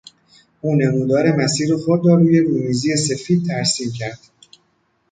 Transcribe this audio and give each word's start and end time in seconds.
او 0.61 0.75
نمودار 0.75 1.35
مسیر 1.35 1.75
خود 1.77 2.07
را 2.07 2.15
روی 2.15 2.39
رومیزی 2.39 2.95
سفید 2.97 3.45
ترسیم 3.45 3.91
کرد. 3.91 4.19